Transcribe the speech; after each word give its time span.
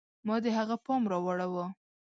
ما 0.27 0.35
د 0.43 0.45
هغه 0.57 0.75
پام 0.85 1.03
را 1.11 1.17
واړوه. 1.25 1.65